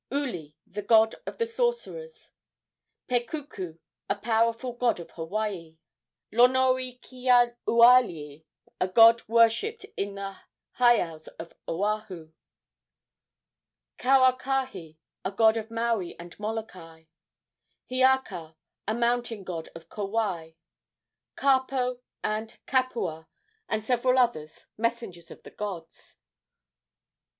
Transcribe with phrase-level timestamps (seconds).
[0.11, 2.31] Uli, the god of the sorcerers.
[3.07, 3.77] Pekuku,
[4.09, 5.77] a powerful god of Hawaii.
[6.33, 8.43] Lonoikeaualii,
[8.79, 10.37] a god worshipped in the
[10.79, 12.31] heiaus of Oahu.
[13.99, 17.05] Kauakahi, a god of Maui and Molokai.
[17.87, 18.55] Hiaka,
[18.87, 20.53] a mountain god of Kauai.
[21.35, 23.27] Kapo and Kapua,
[23.69, 26.17] and several others, messengers of the gods.